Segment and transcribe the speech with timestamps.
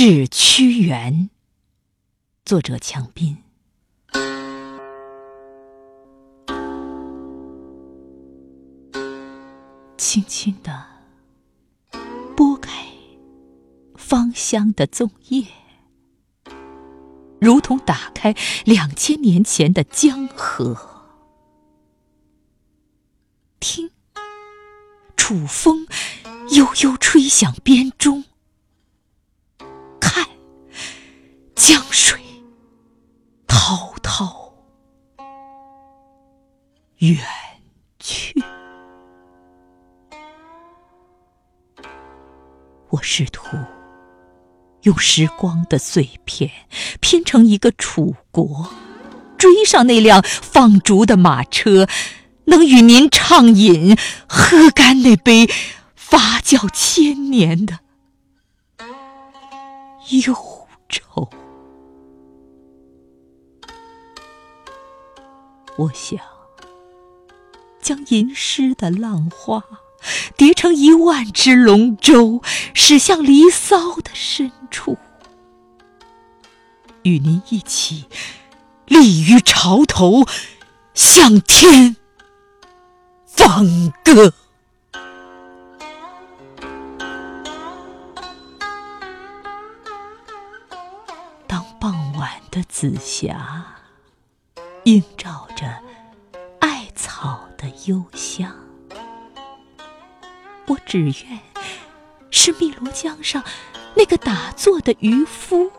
[0.00, 1.28] 致屈原，
[2.44, 3.38] 作者强斌。
[9.96, 10.86] 轻轻地
[12.36, 12.86] 拨开
[13.96, 15.48] 芳香的粽叶，
[17.40, 20.78] 如同打开两千年前的江河。
[23.58, 23.90] 听，
[25.16, 25.88] 楚风
[26.50, 28.22] 悠悠吹响编钟。
[31.68, 32.18] 江水
[33.46, 34.54] 滔滔
[36.96, 37.18] 远
[37.98, 38.42] 去。
[42.88, 43.46] 我试图
[44.84, 46.50] 用时光的碎片
[47.02, 48.70] 拼成一个楚国，
[49.36, 51.86] 追上那辆放逐的马车，
[52.46, 53.94] 能与您畅饮，
[54.26, 55.46] 喝干那杯
[55.94, 57.80] 发酵千年的
[60.24, 60.34] 忧
[60.88, 61.28] 愁。
[65.78, 66.20] 我想
[67.80, 69.64] 将吟诗的浪花。
[70.36, 72.40] 叠成一万只龙舟，
[72.72, 74.96] 驶向离骚的深处，
[77.02, 78.06] 与您一起
[78.86, 80.24] 立于潮头，
[80.94, 81.96] 向天
[83.26, 84.32] 放歌。
[91.48, 93.77] 当傍晚的紫霞
[94.84, 95.66] 映照着
[96.60, 98.54] 艾草的幽香。
[100.66, 101.40] 我只愿
[102.30, 103.42] 是汨罗江上
[103.94, 105.70] 那个打坐的渔夫，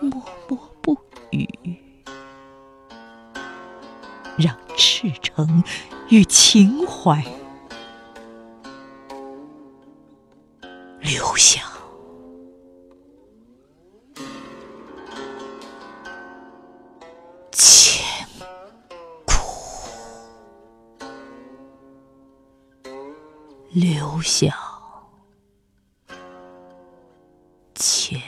[0.00, 0.98] 默默不
[1.30, 1.48] 语，
[4.36, 5.64] 让赤诚
[6.08, 7.24] 与情怀
[11.00, 11.71] 留下。
[23.74, 24.54] 留下
[27.74, 28.20] 千